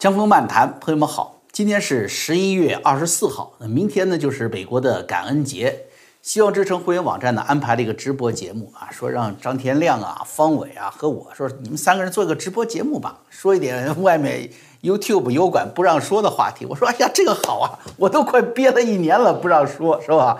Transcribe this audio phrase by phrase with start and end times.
[0.00, 5.78] 江峰漫谈，朋友们好，今天是十一月二十四号，那明天呢就是美国的感恩节。
[6.22, 14.48] 希望之城会员网站呢安排了一个直播节目啊，说让张天亮啊、方伟啊和我说，你们三个人做一个直播节目吧，说一点外面
[14.80, 16.64] YouTube 油管 不让说的话题。
[16.64, 20.38] 我说，哎呀，这个好啊，我都快憋了一年了，不让说，是吧？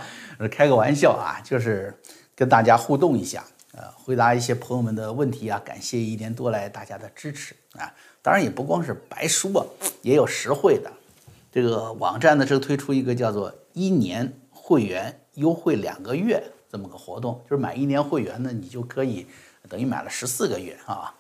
[0.51, 1.95] 开个玩笑啊，就是
[2.35, 7.93] 跟大家互动一下，呃，回答一些朋友们的问题啊，感谢一年多来大家的支持啊。
[8.23, 9.67] 当然也不光是白说，
[10.03, 10.93] 也有实惠的。
[11.53, 19.27] 这个网站呢，正推出一个叫做一年会员优惠两个月这么个活动，就是买一年会员呢，你就可以
[19.69, 21.15] 等于买了十四个月啊。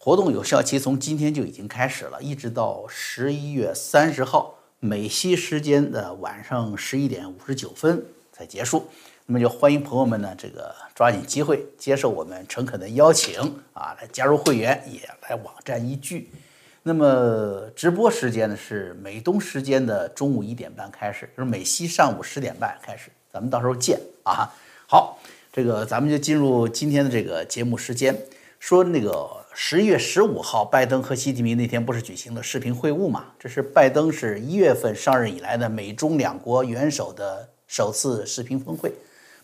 [0.00, 8.86] 活动有效期从今天就已经开始了，一直到十一月三十号美西时间的晚上十一点五十九分才结束。
[9.26, 13.38] 那么就欢迎朋友们呢，这个抓紧机会接受我们诚恳的邀请
[13.74, 16.30] 啊，来加入会员，也来网站一聚。
[16.88, 24.50] 那么直播时间呢是美东时间的中午一点半开始，就是美西上午十点半开始，咱们到时候见啊。
[24.86, 25.18] 好，
[25.52, 28.18] 这个咱们就进入今天的这个节目时间，
[28.58, 33.26] 说那个十一月十五号，拜登和习近平那天不是举行了视频会晤嘛？
[33.38, 38.90] 这是拜登是一月份上任以来的美中两国元首的首次视频峰会。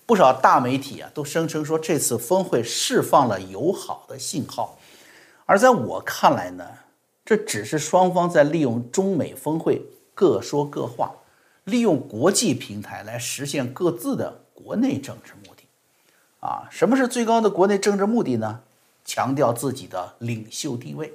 [0.06, 4.78] 不少大媒体啊都声称说这次峰会释放了友好的信号，
[5.44, 6.66] 而在我看来呢，
[7.24, 9.82] 这只是双方在利用中美峰会
[10.14, 11.14] 各说各话，
[11.64, 15.64] 利用国际平台来实现各自的国内政治目的。
[16.40, 18.60] 啊，什么是最高的国内政治目的呢？
[19.04, 21.12] 强调自己的领袖地位。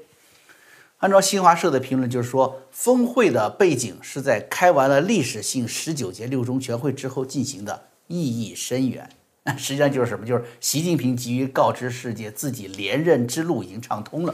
[1.00, 7.88] 按照新华社的评论，就是说峰会的背景是在开完了历史性十九届六中全会之后进行的。
[8.08, 9.08] 意义深远，
[9.56, 10.26] 实际上就是什么？
[10.26, 14.34] 就是习近平急于告知世界自己连任之路已经畅通了。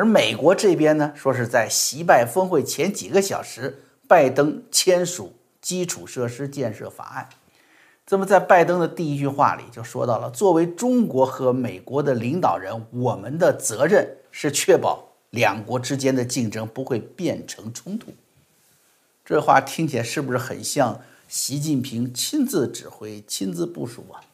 [0.00, 7.28] 而美国这边呢，说是在习拜峰会前几个小时，拜登签署基础设施建设法案。
[8.06, 18.14] 这么在拜登的第一句话里就说到了，作为中国和美国的领导人，我们的责任是确保两国之间的竞争不会变成冲突。
[19.22, 21.02] 这话听起来是不是很像？
[21.28, 24.24] 习近平亲自指挥、亲自部署啊！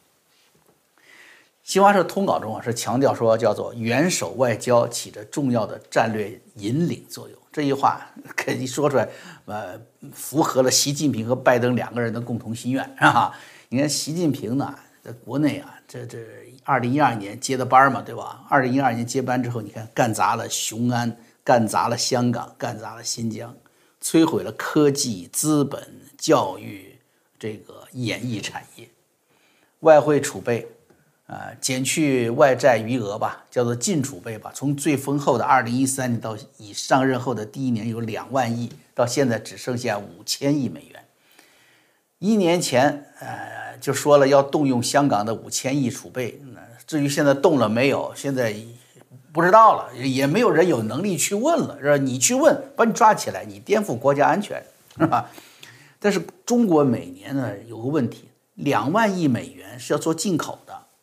[1.67, 7.37] 新华社通稿中啊是强调说，叫做元首外交起着重要的战略引领作用。
[7.51, 9.09] 这句话肯定说出来，
[9.43, 9.77] 呃，
[10.13, 13.37] 符合了习近平和拜登两个人的共同心愿，是吧？
[13.67, 14.73] 你看习近平呢，
[15.03, 16.19] 在国内啊，这这
[16.63, 18.45] 二零一二年接的班嘛，对吧？
[18.47, 23.53] 二零一二年接班之后，你看干砸了雄安，干砸了香港，干砸了新疆，
[24.01, 25.85] 摧毁了科技、资本、
[26.17, 26.97] 教育。
[27.37, 28.89] 这个演艺产业，
[29.81, 30.65] 外汇储备，
[31.27, 34.49] 啊，减去外债余额吧，叫做净储备吧。
[34.55, 41.03] 从最丰厚的二零一三年到以上任后的第一年有两万亿，到现在只剩下五千亿美元。
[42.19, 48.55] 一年前，呃，就说了要动用香港的五千亿储备，那至于现在动了没有，现在
[49.33, 51.97] 不知道了，也没有人有能力去问了，是吧？
[51.97, 54.63] 你去问，把你抓起来，你颠覆国家安全，
[54.97, 55.29] 是吧？
[55.99, 60.57] 但是中国每年呢有个问题，两万亿美元是要做进口。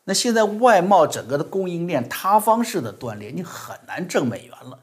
[0.04, 4.81] 那现在外贸整个的供应链塌方式的断裂，你很难挣美元了。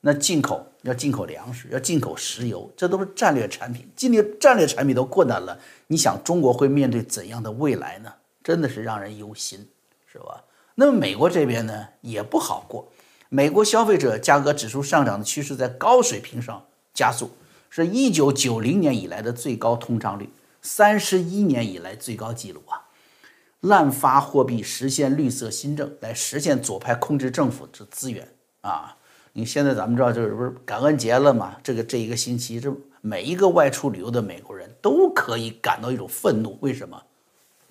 [0.00, 3.90] 那进口要进口粮食，要进口石油，这都是战略产品。
[3.96, 8.12] 进略战略产品都困难了，你想中国会面对怎样的未来呢？
[8.42, 9.66] 真的是让人忧心，
[10.12, 10.44] 是吧？
[10.74, 12.88] 那么美国这边呢也不好过，
[13.28, 17.30] 美国消费者价格指数上涨的趋势在高水平上加速。
[17.70, 20.30] 是一九九零年以来的最高通胀率，
[20.62, 22.83] 三十一年以来最高纪录啊！
[23.64, 28.28] 滥发货币，实现绿色新政，来实现左派控制政府的资源
[28.60, 28.96] 啊！
[29.32, 31.56] 你现在咱们知道，就是不是感恩节了嘛？
[31.62, 32.70] 这个这一个星期，这
[33.00, 37.02] 每一个外出旅游的美国人都可以感到一种愤怒，为什么？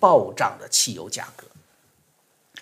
[0.00, 1.46] 暴涨的汽油价格。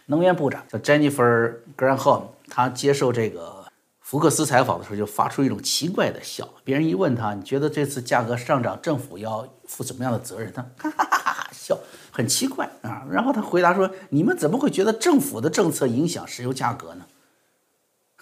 [0.07, 3.61] 能源部长叫 Jennifer Granholm，他接受这个。
[4.01, 10.53] 福克斯采访的时候就发出一种奇怪的笑，别人一问他，你觉得这次价格上涨，政府要负什么样的责任？
[10.53, 11.22] 他哈哈哈哈
[11.63, 11.79] 笑，
[12.11, 13.07] 很奇怪啊。
[13.11, 17.07] 然后他回答说：“你们怎么会觉得政府的政策影响石油价格呢？”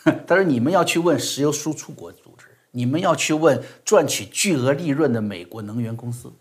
[0.26, 6.32] 他说：“你们要去问石油输出国组织，你们要去问赚取巨额利润的美国能源公司。”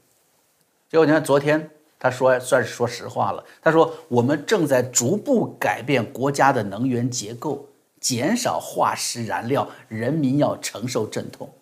[0.92, 7.66] 结果你看，昨天他说算是说实话了，他说：“我们正在逐步改变国家的能源结构。”
[8.00, 11.54] 减少化石燃料，人民要承受阵痛。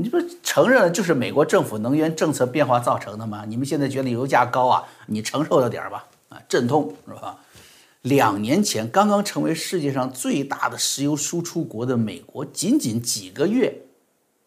[0.00, 3.44] 你不承认了就是美国政府能源政策变化造成的吗？
[3.48, 4.84] 你们现在觉得油价高啊？
[5.06, 7.36] 你承受着点儿吧，啊，阵痛是吧？
[8.02, 13.74] 两年前刚刚成为世界上最大的石油输出国的美国，仅仅几个月，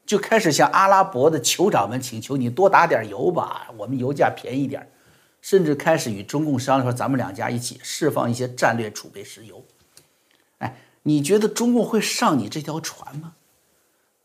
[0.06, 4.90] 就开始向阿拉伯的酋长们请求：“你多打点油吧，我们油价便宜点
[5.42, 9.62] 甚至开始与中共商量说：“咱们两家一起释放一些战略储备石油。”
[10.60, 13.34] 哎，你觉得中共会上你这条船吗？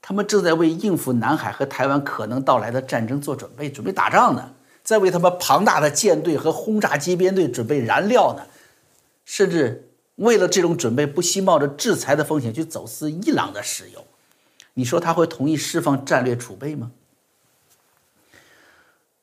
[0.08, 4.52] 他们正在为应付南海和台湾可能到来的战争做准备，准备打仗呢，
[4.84, 8.44] 在为他们庞大的舰队和轰炸机编队准备燃料呢。
[9.24, 14.04] 甚至为了这种准备，不惜冒着制裁的风险去走私伊朗的石油，
[14.74, 16.92] 你说他会同意释放战略储备吗？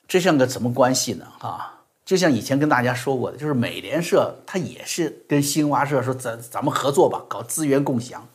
[0.05, 1.25] 这像个什么关系呢？
[1.39, 8.27] 啊，就像以前跟大家说过的，就是美联社他也是跟新华社说咱咱们合作吧，搞资源共享。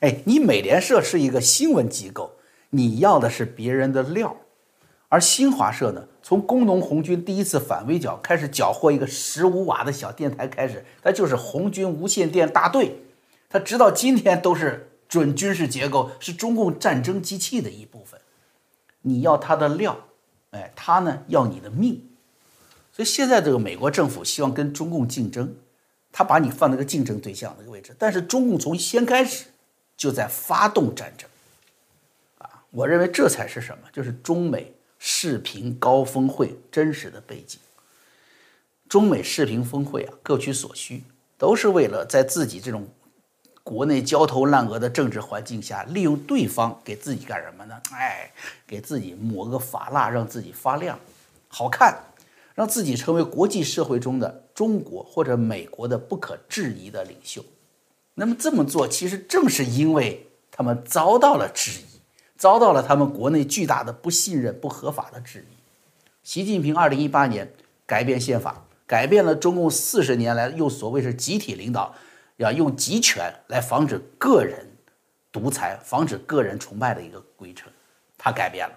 [0.00, 2.32] 哎，你美联社是一个新闻机构，
[2.70, 4.36] 你要的是别人的料。
[5.08, 12.96] 而新华社呢，从工农红军第一次反围剿开始缴获一个十五瓦的小电台开始，它就是红军无线电大队，
[13.48, 18.20] 它直到今天都是准军事结构，是中共战争机器的一部分。
[19.02, 19.98] 你要它的料，
[20.52, 22.06] 哎，他呢要你的命。
[22.92, 25.56] 所以现在这个美国政府希望跟中共竞争，
[26.12, 29.46] 他把你放在个竞争对象那个位置，但是中共从先开始
[30.00, 31.28] 就在发动战争。
[32.38, 33.84] 啊，我认为这才是什么？
[33.92, 34.72] 就是中美。
[35.02, 37.58] 视频高峰会真实的背景，
[38.86, 41.02] 中美视频峰会啊，各取所需，
[41.38, 42.86] 都是为了在自己这种
[43.64, 47.80] 国内焦头烂额的政治环境下，利用对方给自己干什么呢？
[47.92, 48.30] 哎，
[48.66, 51.00] 给自己抹个发蜡，让自己发亮，
[51.48, 51.98] 好看，
[52.54, 57.42] 让自己成为国际社会中的中国或者美国的不可质疑的领袖。
[58.14, 61.84] 那么这么做，其实正是因为他们遭到了质疑。
[62.36, 65.54] 遭到了他们国内巨大的不信任、不合法的质疑。
[66.22, 67.52] 习近平二零一八年
[67.84, 71.94] 改变宪法，改变了中共四十年来用所谓是集体领导，
[72.38, 74.66] 要用集权来防止个人
[75.30, 77.70] 独裁、防止个人崇拜的一个规程，
[78.16, 78.74] 他改变了。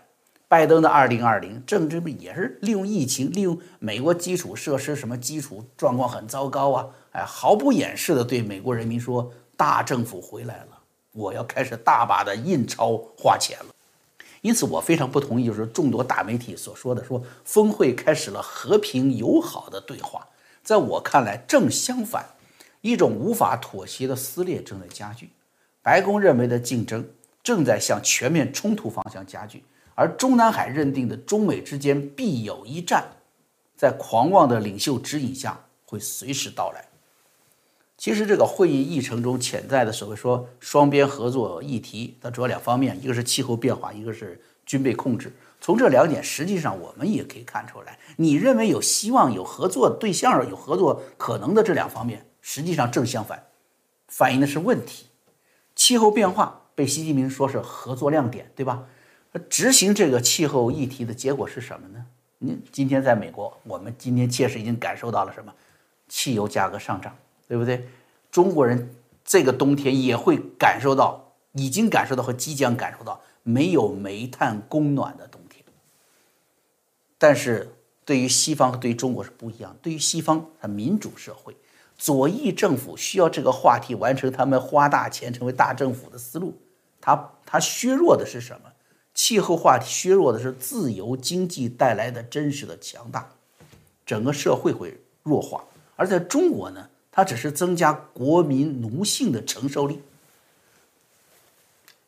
[0.54, 10.78] 拜登的二零二零政治不也是利用疫情，利用美国基础设施什么基础状况很糟糕啊，哎，毫不掩饰的对美国人民说：“大政府回来了。”
[11.14, 13.74] 我要开始大把的印钞花钱了，
[14.42, 20.28] 因此我非常不同意，就是众多大媒体所说的，说峰会开始了和平友好的对话。
[20.64, 22.28] 在我看来，正相反，
[22.82, 25.32] 一种无法妥协的撕裂正在加剧。
[25.82, 27.10] 白宫认为的竞争
[27.42, 29.64] 正在向全面冲突方向加剧，
[29.96, 33.06] 而中南海认定的中美之间必有一战，
[33.76, 36.86] 在狂妄的领袖指引下会随时到来。
[37.96, 45.32] 其实这个会议议程中潜在的所谓说双边合作议题，它主要两方面，一个是气候变化，一个是军备控制。
[45.62, 53.46] 从这两点，实际上我们也可以看出来，你认为有希望、有合作对象、有合作可能的这两方面，实际上正相反，
[54.10, 55.06] 反映的是问题。
[55.74, 58.84] 气候变化被习近平说是合作亮点，对吧？
[59.50, 62.06] 执行这个气候议题的结果是什么呢？
[62.40, 65.54] 你今天在美国，我们今天切实已经感受到了什么？
[66.08, 67.16] 汽油价格上涨。
[67.46, 67.88] 对不对？
[68.32, 75.64] 中国人这个冬天也会感受到，已经感受到和即将感受到没有煤炭供暖的冬天。
[77.18, 77.76] 但是
[78.06, 79.76] 对于西方和对于中国是不一样。
[79.84, 81.56] 对于西方，它民主社会，
[81.98, 86.58] 左翼政府需要这个话题完成他们花大钱成为大政府的思路。
[87.02, 88.73] 它它削弱的是什么？
[89.14, 93.30] 气候话题削弱的是自由经济带来的真实的强大，
[94.06, 95.64] 整个社会会弱化。
[95.96, 96.90] 而在中国呢？
[97.16, 100.02] 它只是增加国民奴性的承受力。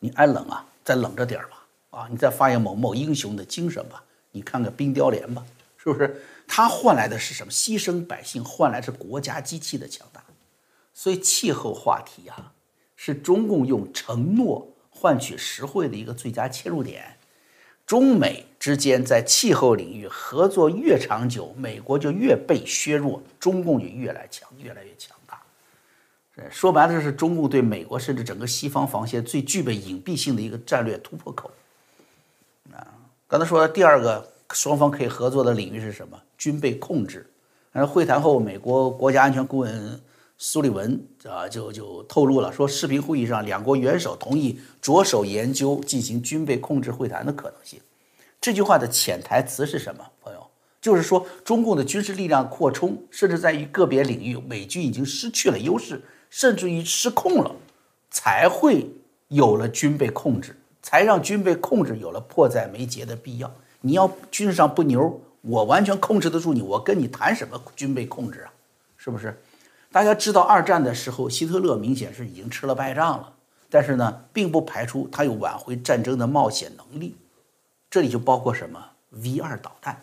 [0.00, 4.02] 你爱冷啊，再冷着点儿吧，啊，你再发扬某某英雄的精神吧。
[4.32, 5.46] 你看看冰雕连吧，
[5.76, 6.20] 是不是？
[6.48, 7.52] 它换来的是什么？
[7.52, 10.24] 牺牲百姓，换来是国家机器的强大。
[10.92, 12.52] 所以气候话题啊，
[12.96, 14.66] 是中共用承诺
[14.98, 17.04] 换取实惠的一个最佳切入点。
[17.84, 25.40] 中美之间在气候领域合作越长久，美国就越被削弱，中共就越来强，越来越强大。
[26.50, 31.50] 说白了，这是中共对美国甚至整个西方防线最具备隐蔽性的一个战略突破口。
[32.72, 32.82] 啊，
[33.28, 36.20] 刚才说的第二个双方可以合作的领域是什么？
[36.36, 37.30] 军备控制。
[37.70, 40.00] 而会谈后，美国国家安全顾问。
[40.38, 47.80] 苏利文啊，就就透露了，说视频会议上，两国元首同意着手研究进行军备控制会谈的可能性。
[48.40, 50.04] 这句话的潜台词是什么？
[50.22, 50.46] 朋友，
[50.80, 57.56] 就是说中共的军事力量扩充，甚至在于个别领域，美军已经失去了优势，甚至于失控了，
[58.10, 58.88] 才会
[59.28, 63.50] 有了军备控制，才让军备控制有了迫在眉睫的必要。
[63.80, 68.52] 你要军事上不牛，我完全控制得住你，我跟你谈什么军备控制啊？
[68.98, 69.34] 是不是？
[69.96, 73.32] 大家知道二战的时候，希特勒明显是已经吃了败仗了，
[73.70, 77.16] 但是呢，并不排除他有挽回战争的冒险能力。
[77.88, 80.02] 这里就包括什么 V 二导弹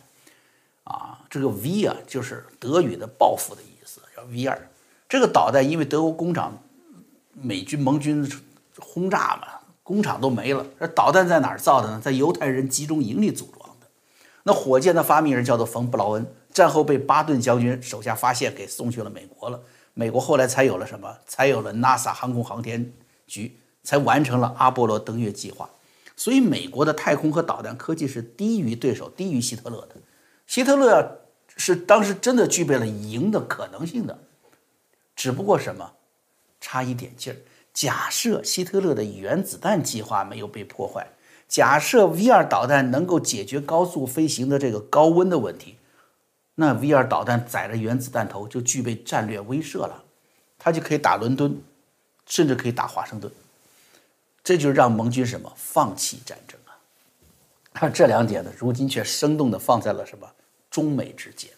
[0.85, 4.67] 啊，这个 V 啊就是德语的报复的意思，叫 V 二。
[5.07, 6.57] 这个导弹因为德国工厂、
[7.31, 8.27] 美军盟军
[8.79, 9.47] 轰炸嘛，
[9.83, 10.65] 工厂都没了。
[10.79, 12.01] 这导弹在哪儿造的呢？
[12.03, 13.85] 在犹太人集中营里组装的。
[14.41, 19.61] 那火箭的发明人叫做冯布劳恩，战后被巴顿将军手下发现，给送去了美国了。
[19.93, 21.17] 美国后来才有了什么？
[21.25, 22.93] 才有了 NASA 航空航天
[23.27, 25.69] 局，才完成了阿波罗登月计划。
[26.15, 29.95] 所以，美国的太空和导弹科技是低于对手、低于希特勒的。
[30.45, 31.21] 希特勒
[31.55, 34.19] 是当时真的具备了赢的可能性的，
[35.15, 35.93] 只不过什么，
[36.59, 37.37] 差一点劲儿。
[37.73, 41.07] 假设希特勒的原子弹计划没有被破坏，
[41.47, 45.77] 假设 V 二导弹能够解决高速飞行的这个高温的问题。
[46.55, 50.03] 那 V 二导弹载着原子弹头就具备战略威慑了，
[50.59, 51.59] 它就可以打伦敦，
[52.27, 53.31] 甚至可以打华盛顿。
[54.43, 56.77] 这就让盟军什么放弃战争啊？
[57.73, 60.29] 而 这两点呢，如今却生动地放在了什么
[60.69, 61.49] 中美之间。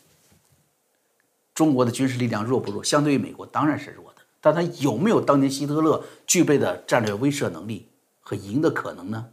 [1.54, 2.84] 中国的军事力量弱不弱？
[2.84, 7.90] 相对于美国当然是弱的，但它有没有当年希特勒具备的战略威慑能力
[8.22, 9.30] 和赢的可能呢？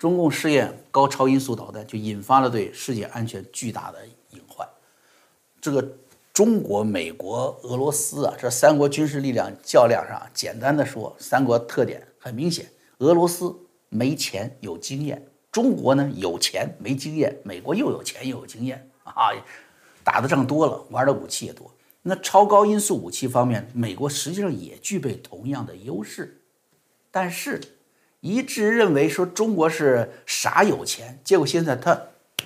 [0.00, 3.98] 中共试验高超音速导弹，就引发了对世界安全巨大的
[4.30, 4.66] 隐患。
[5.60, 5.86] 这个
[6.32, 12.64] 中国、美国、俄罗斯啊，这三国军事力量较量上，简单的说，三国特点很明显：
[13.00, 13.54] 俄罗斯
[13.90, 19.12] 没钱有经验，中国呢有钱没经验，美国又有钱又有经验啊，
[20.02, 21.70] 打的仗多了，玩的武器也多。
[22.00, 26.40] 那超高音速武器方面，美国实际上也具备同样的优势，
[27.10, 27.60] 但是。
[28.20, 31.98] 一致认为说中国是傻有钱，结果现在他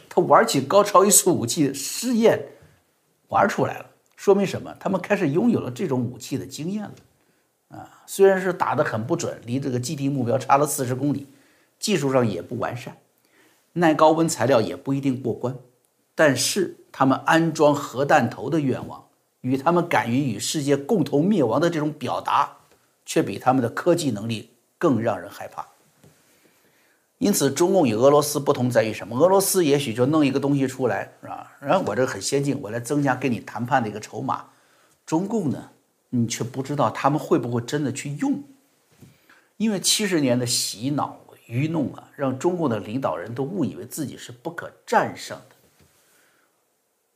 [0.08, 2.46] 他玩起高超音速武器试验，
[3.28, 4.74] 玩出来了，说明什么？
[4.78, 6.94] 他们开始拥有了这种武器的经验了，
[7.76, 11.26] 啊，虽然是打得很不准，离这个基地目标差了四十公里，
[11.80, 12.96] 技术上也不完善，
[13.72, 15.56] 耐高温材料也不一定过关，
[16.14, 19.08] 但是他们安装核弹头的愿望
[19.40, 22.58] 与他们敢于与世界共同灭亡的这种表达，
[23.04, 24.50] 却比他们的科技能力。
[24.84, 25.66] 更让人害怕。
[27.16, 29.18] 因此，中共与俄罗斯不同在于什么？
[29.18, 31.56] 俄罗斯也许就弄一个东西出来，是吧？
[31.58, 34.44] 然后我这很先进，我来增加跟你谈判的一个筹码。
[35.06, 35.70] 中共呢，
[36.10, 38.42] 你却不知道他们会不会真的去用，
[39.56, 45.56] 因为七十年的洗脑愚弄啊，让中共的领导人都误以为自己是不可战胜的。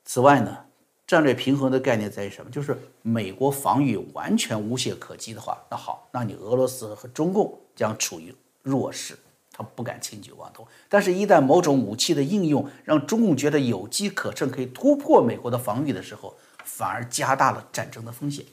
[0.06, 0.64] 此外呢？
[1.08, 2.50] 战略平衡的概念在于什么？
[2.50, 9.16] 就是美国防御完全无懈可击的话，那好，那你俄罗斯和中共将处于弱势，
[9.50, 10.68] 他不敢轻举妄动。
[10.86, 18.44] 但是，一旦某种武器的应用让中共觉得有机可乘，可以突破美国的防御的时候，反而加大了战争的风险。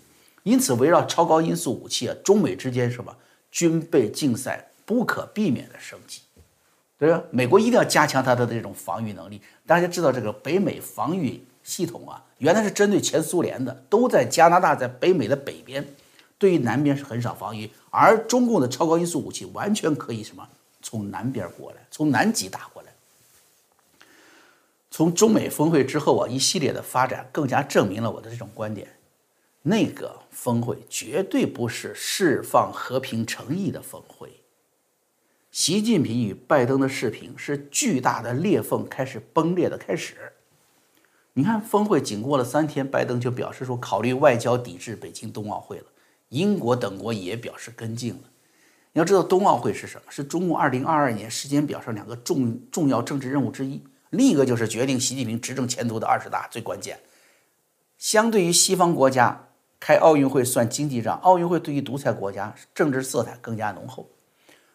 [0.44, 3.14] 因此，围绕超高音速武器啊，中美之间什么
[3.52, 6.22] 军备竞赛不可避免的升级，
[6.98, 7.22] 对吧？
[7.32, 9.42] 美国一定要加强它的这种防御能力。
[9.66, 11.46] 大家知道这个北美防御。
[11.66, 15.86] 系统啊，原来是针对前苏联的，都在加拿大，在北美的北边，
[16.38, 17.70] 对于南边是很少防御。
[17.89, 20.48] 而中共的超高音速武器完全可以什么
[20.82, 22.89] 从南边过来，从南极打过来。
[24.92, 28.88] 从中美峰会之后啊，一系列的发展更加证明了我的这种观点：
[29.62, 34.30] 那个峰会绝对不是释放和平诚意的峰会。
[35.51, 40.34] 习近平与拜登的视频是巨大的裂缝开始崩裂的开始。
[41.38, 45.84] 你看，峰会仅过了三天，拜登就表示说考虑外交抵制北京冬奥会了。
[46.30, 48.22] 英国等国也表示跟进了。
[48.94, 50.04] 你要知道，冬奥会是什么？
[50.10, 53.84] 是中共2022年时间表上两个重重要政治任务之一。
[54.12, 56.98] 另一个就是决定习近平执政前途的二十大最关键。
[57.98, 64.10] 相对于西方国家开奥运会算经济账，奥运会对于独裁国家政治色彩更加浓厚。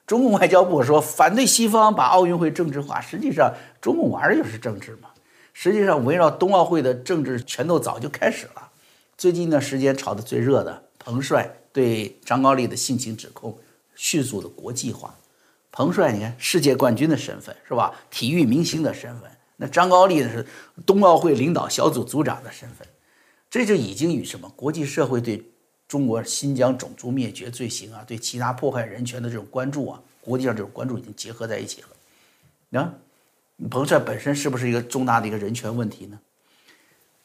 [0.06, 5.08] 中共外交部说反对西方把奥运会政治化，实际上中共玩的就是政治嘛。
[5.52, 8.70] 实际上，围绕冬奥会的政治拳头早就开始了。
[9.18, 13.58] 最近一段时间炒得最热的彭帅对张高丽的性侵指控，
[13.94, 15.14] 迅速的国际化。
[15.70, 17.94] 彭帅，你看世界冠军的身份是吧？
[18.10, 19.30] 体育明星的身份。
[19.56, 20.46] 那张高丽呢是
[20.86, 22.88] 冬奥会领导小组组长的身份。
[23.50, 25.44] 这就已经与什么国际社会对
[25.86, 31.88] 中国新疆种族灭绝罪行啊，对其他迫害人权的这种关注啊，国际上这种关注已经结合在一起了。
[32.70, 32.98] 你看。
[33.68, 36.18] 彭帅本身是不是一个重大的一个人权问题呢？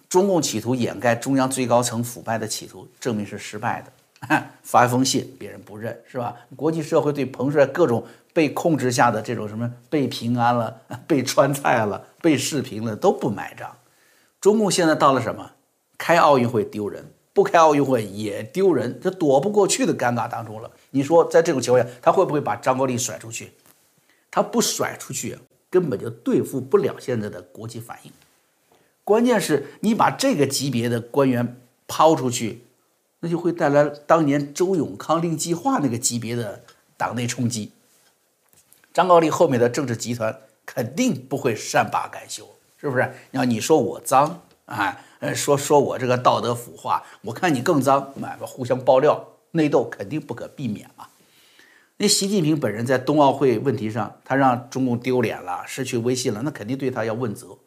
[0.09, 3.91] 中共企图掩盖中央最高层腐败的企图，证明是失败的。
[4.63, 6.35] 发一封信，别人不认，是吧？
[6.55, 13.75] 国际社会对彭帅各种被控制下的这种什么被平安了、 被川菜了、被视频了都不买账。
[14.41, 15.51] 中共现在到了什么？
[15.97, 20.69] 开奥运会丢人，不开奥运会也丢人，这躲不过去的尴尬当中了。
[20.91, 23.51] 你说在这种情况下，他会不会把张高丽甩出去？
[24.31, 25.37] 他不甩出去，
[25.75, 28.11] 根本就对付不了现在的国际反应。
[29.03, 32.63] 关键是你把这个级别的官员抛出去，
[33.19, 36.63] 那就会带来当年周永康令计划那个级别的
[36.95, 37.73] 党内冲击。
[38.93, 42.47] 张高丽后面的政治集团肯定不会善罢甘休，
[42.79, 43.13] 是不是？
[43.31, 51.05] 要你说我脏啊，呃，说说我这个道德腐化，我看你更脏，买吧，互相爆料，内斗肯定不可避免嘛。
[51.97, 57.57] 那习近平本人在冬奥会问题上，他让中共丢脸了，失去威信了，那肯定对他要问责，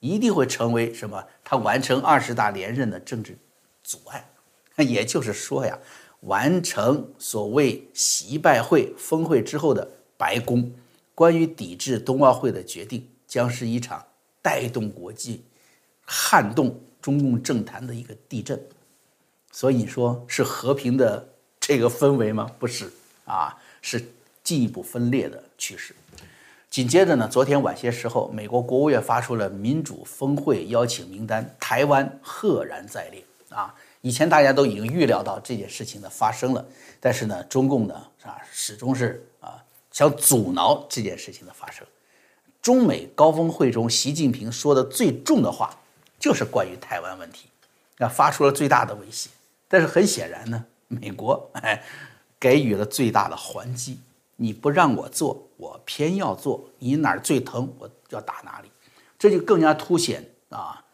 [0.00, 1.24] 一定会成为什么？
[1.44, 3.36] 他完成二十大连任的政治
[3.82, 4.30] 阻碍。
[4.82, 5.78] 也就是说呀，
[6.20, 9.88] 完成所谓习拜会峰会之后的。
[10.16, 10.72] 白宫
[11.14, 14.02] 关于抵制冬奥会的决定，将是一场
[14.40, 15.44] 带动国际、
[16.06, 18.64] 撼动中共政坛的一个地震。
[19.50, 22.50] 所以你说是和平的这个氛围吗？
[22.58, 22.90] 不是
[23.24, 24.02] 啊，是
[24.42, 25.94] 进一步分裂的趋势。
[26.70, 33.74] 紧接着呢，昨天晚些时候，美国国务院发出了民主峰会邀请名单，台湾赫然在列啊。
[34.00, 36.66] 以前大家都已经预料到这件事情的发生了，
[36.98, 39.62] 但是呢，中共呢啊，始终是啊。
[39.92, 41.86] 想阻挠这件事情的发生。
[42.60, 45.78] 中美高峰会中，习近平说的最重的话
[46.18, 47.48] 就是关于台湾问题，
[47.98, 49.30] 啊，发出了最大的威胁。
[49.68, 51.84] 但是很显然呢，美国哎
[52.44, 53.98] 给予了最大的还击。
[54.36, 56.62] 你不让我做，我偏要做。
[56.78, 58.68] 你哪儿最疼，我要打哪里。
[59.18, 60.84] 这就更加凸显啊，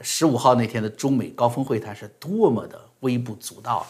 [0.00, 3.80] 十五号那天的中美高峰会谈是多么的微不足道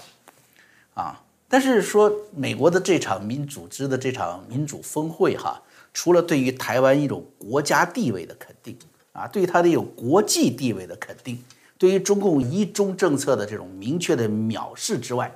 [0.96, 1.22] 了，啊。
[1.46, 8.76] 但是说美国的这场民主织的这场民主峰会哈，除了对于台湾一种国家地位的肯定
[9.12, 11.38] 啊，对于它的有国际地位的肯定，
[11.78, 15.32] 对于中共一中政策的这种明确的藐视之外，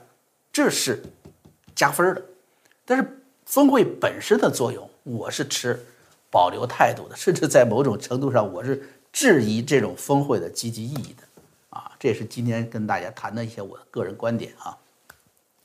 [0.50, 1.00] 这是
[1.78, 2.22] 加分的。
[2.84, 5.78] 但是峰会本身的作用，我是持
[6.28, 11.22] 保留态度的，甚至在某种程度上，我是质疑这种峰会的积极意义的
[11.70, 11.92] 啊。
[12.00, 14.76] 这也是今天跟大家谈的一些我的个人观点啊。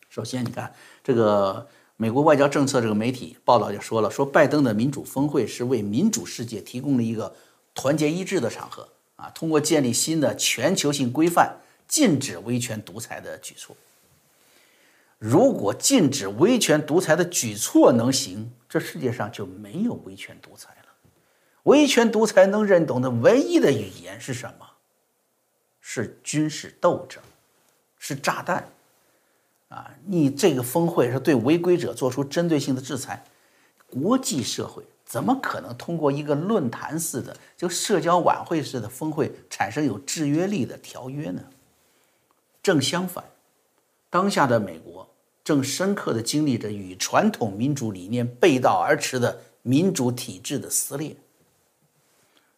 [0.07, 0.71] 首先，你看
[1.03, 7.33] 这个美国外交政策这个媒体报道就说了，说拜登的民主峰会是为民主世界提供了一个
[7.73, 13.75] 团结一致的场合啊，通过建立新的全球性规范，禁止威权独裁的举措。
[15.25, 20.89] 如果禁止威权独裁的举措能行，这世界上就没有威权独裁了。
[21.63, 24.67] 威权独裁能认懂的唯一的语言是什么？
[25.79, 27.23] 是军事斗争，
[27.97, 28.67] 是炸弹。
[29.69, 33.23] 啊，你这个峰会是对违规者做出针对性的制裁，
[33.89, 41.41] 国际社会怎么可能通过一个论坛似的、就社交晚会似的峰会产生有制约力的条约呢？
[42.61, 43.23] 正相反，
[44.09, 45.07] 当下的美国
[45.43, 51.15] 正深刻地经历着与传统民主理念背道而驰的民主体制的撕裂。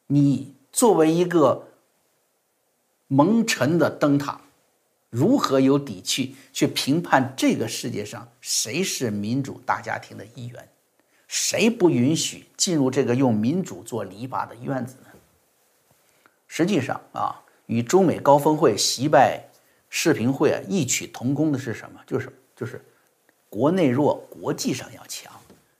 [0.08, 1.68] 你作为一个
[3.08, 4.42] 蒙尘的灯塔。
[5.12, 10.68] 如何有底气去评判这个世界上谁是民主大家庭的一员？
[11.30, 15.08] 谁不允许进入这个用民主做篱笆的院子呢？
[16.48, 19.42] 实际上啊，与中美高峰会习拜
[19.90, 22.02] 视频会啊异曲同工的是什么？
[22.06, 22.84] 就是就是
[23.50, 25.32] 国内弱，国际上要强。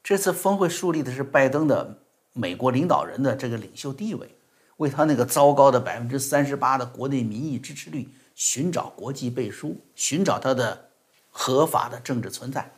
[0.04, 1.98] 这次峰会树立的是拜登的
[2.34, 4.30] 美国领导人的这个领袖地位，
[4.78, 8.10] 为他那个糟糕的百分之三十八的国内民意支持率。
[8.38, 10.90] 寻找国际背书，寻找他的
[11.32, 12.70] 合法的政治存在。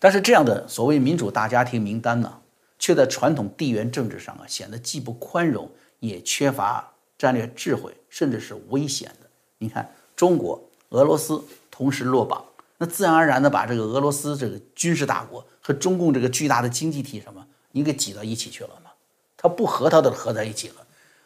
[0.00, 2.42] 但是这样的所谓民主大家庭名单呢，
[2.80, 9.30] 却在传统地缘政治上啊显得既不宽容，也缺乏战略智慧，甚至是危险的。
[9.58, 11.40] 你看，中国、俄罗斯
[11.78, 12.44] 同时落榜，
[12.78, 18.90] 那自然而然的把这个俄罗斯这个军事大国和中共这个巨大的经济体什么，你给挤到一起去了吗？
[19.36, 20.74] 他不和他都合在一起了。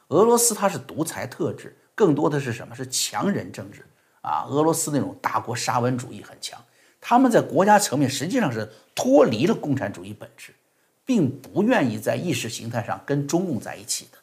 [0.08, 1.74] 俄罗斯它是独裁特质。
[1.94, 2.74] 更多的是什么？
[2.74, 3.86] 是强人政治
[4.22, 4.46] 啊！
[4.48, 6.58] 俄罗斯那种大国沙文主义很强，
[7.00, 10.54] 他们在国家层面实际上是脱离了共产主义本质，
[11.04, 14.18] 并不愿意在意识形态上跟中共在一起的。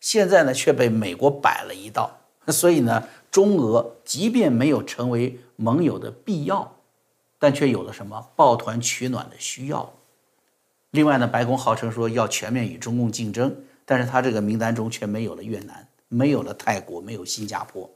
[0.00, 6.76] 现在呢，却被美国摆了一道，所以呢，中俄即便没有成为盟友的必要，
[7.38, 9.92] 但却有了什么抱团取暖的需要。
[10.90, 15.86] 另外呢，白宫号称说要全面与中共竞争，但是他这个名单中却没有了越南。
[16.10, 17.90] 没有了泰国，没有新加坡。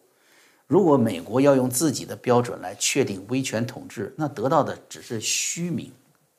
[0.66, 5.90] 如果美国要用自己的标准来确定威权统治，那得到的只是虚名，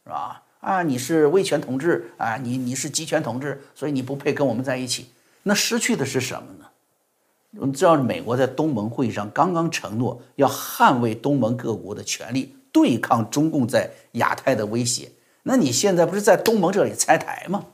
[0.03, 0.43] 是吧？
[0.59, 5.07] 啊，你是威权统治啊，你你是集权统治，所以你不配跟我们在一起。
[5.41, 6.65] 那失去的是什么呢？
[7.59, 15.11] 我们知道，美国在东盟会议上刚刚承诺要捍卫东盟各国的权利，对抗中共在亚太的威胁。
[15.43, 17.65] 那你现在不是在东盟这里拆台吗？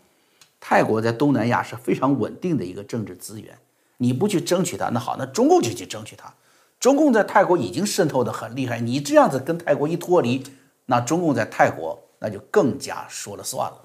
[0.60, 3.58] 泰国在东南亚是非常稳定的一个政治资源，
[3.98, 6.34] 你不去争取它，那好，那中共就去争取它。
[6.80, 10.44] 中共在泰国已经渗透的很厉害，你这样子跟泰国一脱离，
[10.88, 13.78] 那中共在泰国那就更加说了算了。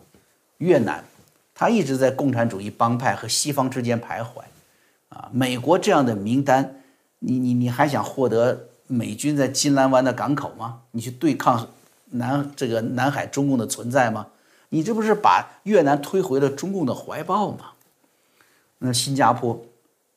[0.59, 1.05] 越南，
[1.55, 4.43] 他一直在共产主义帮派和西方之间徘徊。
[5.15, 6.83] 啊，美国这样的名单，
[7.21, 10.81] 你你你还想获得美军在金兰湾的港口吗？
[10.91, 11.69] 你去对抗
[12.11, 14.27] 南这个南海中共的存在吗？
[14.71, 17.71] 你这不是把越南推回了中共的怀抱吗？
[18.79, 19.65] 那新加坡，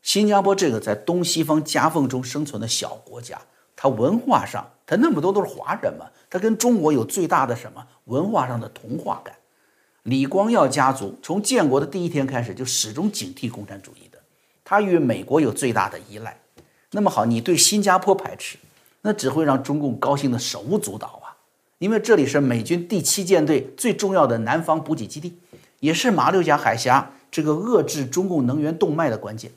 [0.01, 3.39] 新加坡这个在东西方夹缝中生存的小国家，
[3.75, 9.36] 它文化上，它那么多都是华人嘛，它跟中国有最大的什么文化上的同化感？
[10.03, 14.07] 李光耀家族从建国的第一天开始就始终警惕共产主义。
[14.69, 16.38] 它与美国有最大的依赖，
[16.91, 18.58] 那么好，你对新加坡排斥，
[18.99, 21.32] 那只会让中共高兴的手舞足蹈啊！
[21.77, 25.39] 因为这里是美军第七舰队最重要的南方补给基地，
[25.80, 29.53] 也是马六甲海峡这个遏制中共能源动脉的关键。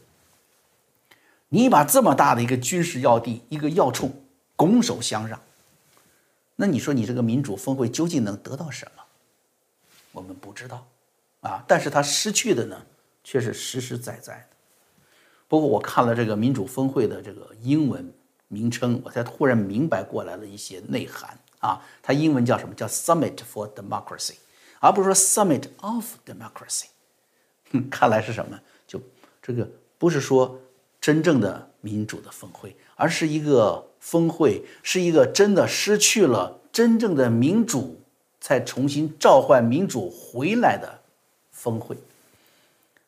[1.48, 4.12] 你把这么大的一个军事要地、一个要冲
[4.54, 5.42] 拱手相让，
[6.54, 9.02] 那你说你这个民主峰会究竟能得到什么？
[10.12, 10.86] 我们不知道
[11.40, 12.80] 啊，但是他失去的呢，
[13.24, 14.56] 却是实实在在的。
[15.50, 18.08] 不过我看了这个民主峰会的这个英文
[18.46, 21.82] 名称，我才突然明白过来了一些内涵啊。
[22.00, 22.72] 它英文叫什么？
[22.72, 24.34] 叫 Summit for Democracy，
[24.78, 26.84] 而不是说 Summit of Democracy。
[27.90, 28.60] 看来是什么？
[28.86, 29.02] 就
[29.42, 30.56] 这个不是说
[31.00, 38.00] 真正的民主的峰会，而是一个峰会，是一个真的失去了真正的民主，
[38.40, 41.00] 才重新召唤民主回来的
[41.50, 41.96] 峰会。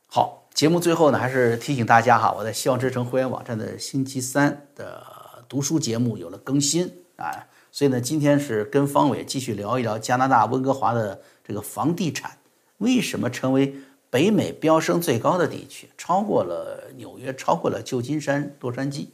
[0.09, 0.42] 好。
[0.55, 5.03] 节目最后呢，还是提醒大家哈，我在希望之城会员网站的星期三的
[5.49, 12.39] 读书节目有了更新啊，所以呢，今天是跟方伟继续聊一聊加拿大温哥华的这个房地产
[12.79, 13.75] 为什么成为
[14.11, 19.09] 北美飙升最高的地区，超过了纽约，超过了旧金山、洛杉矶，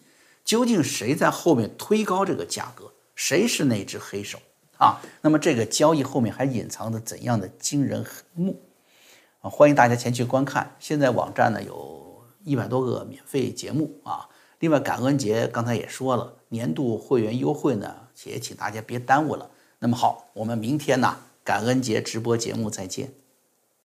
[0.45, 2.93] 究竟谁在后面推高这个价格？
[3.15, 4.39] 谁是那只黑手
[4.77, 5.01] 啊？
[5.23, 8.61] 那么这个交易后面还隐藏着怎样的惊人黑幕？
[9.41, 10.75] 啊，欢迎大家前去观看。
[10.81, 14.29] 现在网站呢有一百多个免费节目啊。
[14.59, 19.51] 另外，感恩节刚才也说了，年度会员优惠呢，也请大家别耽误了。
[19.79, 23.13] 那么好，我们明天呢感恩节直播节目再见。